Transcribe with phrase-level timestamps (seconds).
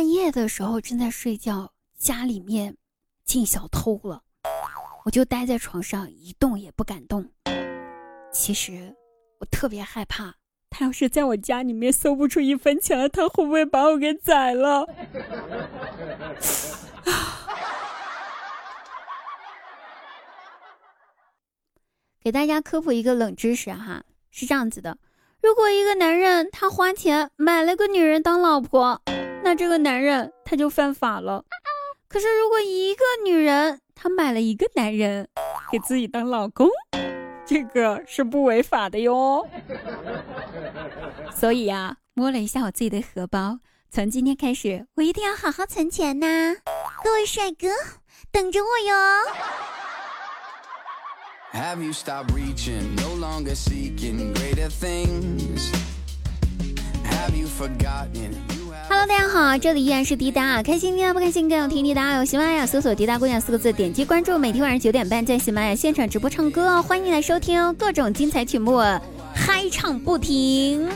[0.00, 2.78] 半夜的时候正在睡觉，家里面
[3.26, 4.22] 进小偷了，
[5.04, 7.30] 我就待在床上一动也不敢动。
[8.32, 8.96] 其实
[9.40, 10.36] 我特别害怕，
[10.70, 14.86] 他要是在我家里面搜不出一分钱来，他会不会把我给宰了？
[22.24, 24.96] 给大家科普一个冷知识哈，是这样子的：
[25.42, 29.02] 如果一个男人他花钱买了个女人当老婆，
[29.42, 31.44] 那这个男人他就犯法了。
[32.08, 35.28] 可是如果一个女人她买了一个男人
[35.70, 36.68] 给自己当老公，
[37.46, 39.46] 这个是不违法的哟。
[41.34, 43.58] 所以呀，摸了一下我自己的荷包，
[43.90, 46.56] 从今天开始，我一定要好好存钱呐！
[47.04, 47.68] 各位帅哥，
[48.32, 48.94] 等着我哟。
[51.52, 52.94] Have you stopped reaching?
[52.96, 55.72] No longer seeking greater things.
[57.04, 58.34] Have you forgotten?
[58.92, 62.16] Hello，大家好，这里依然是滴答，开心滴答不开心更要听滴答。
[62.16, 64.36] 有喜马拉雅搜索“滴答姑娘”四个字，点击关注。
[64.36, 68.78] 每天晚上九点半在喜马拉雅现场直播唱歌哦，欢迎来收听哦各种精彩曲目，
[69.32, 70.88] 嗨唱不停。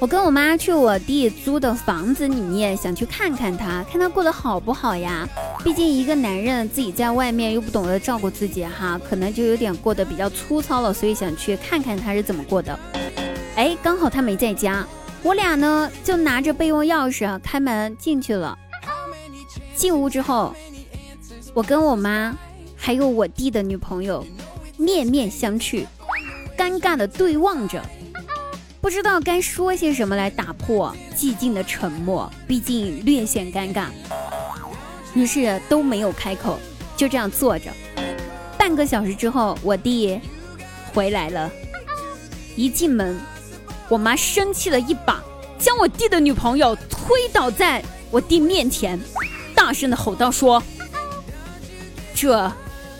[0.00, 5.28] 我跟我妈去我弟租的房子里面，想去看看他，看他过得好不好呀？
[5.64, 12.78] 毕竟一个男人自己在外面又不懂得照顾自己哈，可能就有点过得比较粗糙了，所以想去看看他是怎么过的。
[13.56, 14.86] 哎，刚好他没在家，
[15.24, 18.56] 我俩呢就拿着备用钥匙开门进去了。
[19.74, 20.54] 进屋之后，
[21.52, 22.36] 我跟我妈
[22.76, 24.24] 还有我弟的女朋友
[24.76, 25.84] 面面相觑，
[26.56, 27.82] 尴尬的对望着。
[28.80, 33.86] 不知道该说些什么来打破寂静的沉默，毕竟略显尴尬，
[35.14, 36.58] 于是都没有开口，
[36.96, 37.70] 就这样坐着。
[38.56, 40.20] 半个小时之后，我弟
[40.94, 41.50] 回来了，
[42.56, 43.18] 一进门，
[43.88, 45.22] 我妈生气了一把，
[45.58, 48.98] 将我弟的女朋友推倒在我弟面前，
[49.54, 50.62] 大声的吼道：“说，
[52.14, 52.52] 这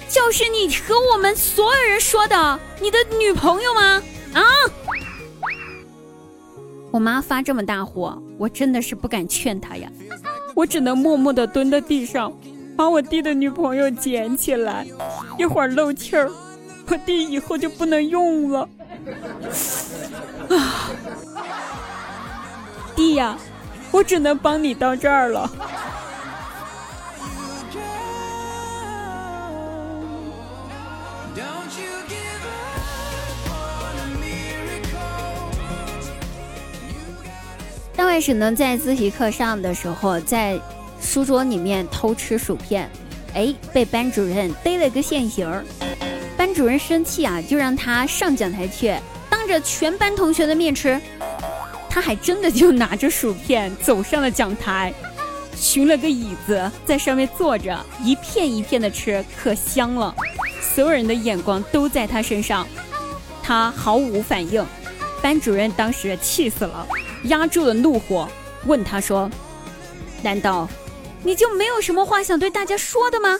[0.08, 4.02] 就是你和我们所有人说的你的女朋友吗？
[4.34, 4.42] 啊！”
[6.90, 9.90] 我妈发这么大火，我真的是不敢劝她呀，
[10.54, 12.32] 我只能默默地蹲在地上，
[12.76, 14.86] 把我弟的女朋友捡起来，
[15.38, 16.30] 一会儿漏气儿，
[16.86, 18.68] 我弟以后就不能用了。
[20.48, 20.90] 啊，
[22.96, 23.36] 弟呀，
[23.90, 25.50] 我只能帮你到这儿了。
[38.18, 40.60] 开始呢，在自习课上的时候，在
[41.00, 42.90] 书桌里面偷吃薯片，
[43.32, 45.64] 哎，被班主任逮了个现行儿。
[46.36, 48.92] 班主任生气啊，就让他上讲台去，
[49.30, 51.00] 当着全班同学的面吃。
[51.88, 54.92] 他还真的就拿着薯片走上了讲台，
[55.54, 60.12] 寻了个椅子在上面坐着，一片一片的吃，可香了。
[60.60, 62.66] 所有人的眼光都在他身上，
[63.44, 64.66] 他毫无反应。
[65.22, 66.84] 班主任当时气死了。
[67.24, 68.28] 压住了怒火，
[68.66, 69.30] 问他说
[70.22, 70.68] ：“难道
[71.22, 73.38] 你就没有什么话想对大家说的吗？”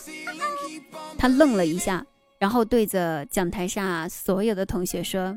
[1.16, 2.05] 他愣了一下，
[2.39, 5.37] 然后对着讲台上所有的同学说：“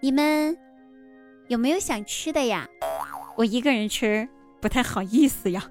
[0.00, 0.56] 你们
[1.48, 2.68] 有没有想吃的呀？
[3.36, 4.28] 我一个人吃
[4.60, 5.66] 不太好意思呀。”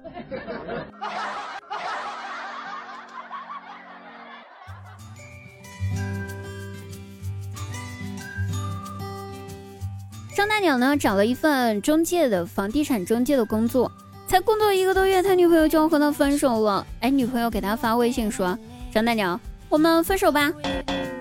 [10.40, 13.92] 张大鸟呢，找了一份中介的房地产中介的工作，
[14.26, 16.86] 才工作一个多月，他女朋友就要和他分手了。
[17.00, 18.58] 哎，女朋友给他发微信说
[18.90, 20.50] ：“张大鸟，我们分手吧。”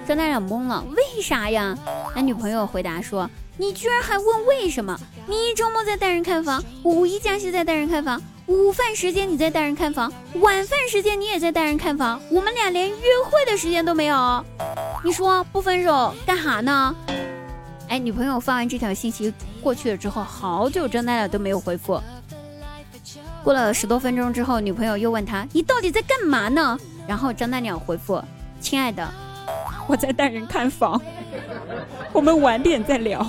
[0.08, 1.78] 张大鸟懵了，为啥呀？
[2.16, 4.98] 他女朋友回答说：“你居然还问为什么？
[5.28, 12.96] 你一周末在带人看房，五一假期在带人看房，午饭时间你在带人看房，晚饭时间你也在带人看房，我们俩连约
[13.30, 14.46] 会的时间都没有。
[15.04, 16.96] 你说不分手干哈呢？”
[17.90, 22.00] 哎，女朋友发完这条信息过去了之后，好久张大鸟都没有回复。
[23.44, 26.78] 过了十多分钟之后，女朋友又问他：“你到底在干嘛呢？”
[27.08, 28.24] 然后张大鸟回复
[28.62, 29.12] ：“亲爱的，
[29.88, 31.02] 我在带人看房，
[32.14, 33.26] 我们晚点再聊。”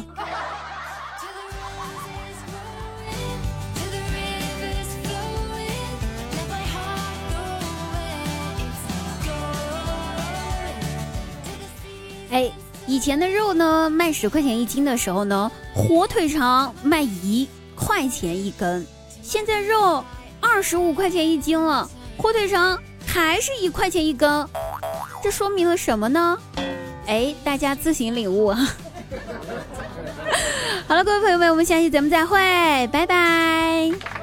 [12.31, 12.53] 哎。
[12.91, 18.85] 以前的肉呢，卖十块钱一斤的时候呢，火腿肠卖一块钱一根。
[19.23, 20.05] 现在肉
[20.41, 21.89] 二十五块钱一斤了，
[22.19, 22.77] 火腿肠
[23.07, 24.45] 还是一块钱一根。
[25.23, 26.37] 这说明了什么呢？
[27.07, 28.59] 哎，大家自行领悟啊。
[30.89, 32.39] 好了，各位朋友们，我们下期节目再会，
[32.89, 34.20] 拜拜。